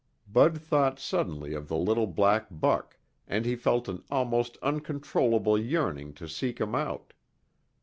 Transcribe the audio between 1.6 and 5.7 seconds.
the little black buck, and he felt an almost uncontrollable